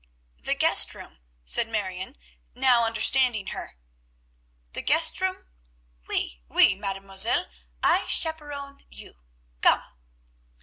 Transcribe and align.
"The 0.39 0.55
guest 0.55 0.95
room," 0.95 1.19
said 1.45 1.67
Marion, 1.67 2.17
now 2.55 2.85
understanding 2.87 3.49
her. 3.53 3.77
"Der 4.73 4.81
guest 4.81 5.21
room? 5.21 5.45
Oui, 6.09 6.41
oui, 6.49 6.73
Madamoselle. 6.73 7.45
I 7.83 7.99
chap_p_eron 8.07 8.83
you, 8.89 9.19
come!" 9.61 9.83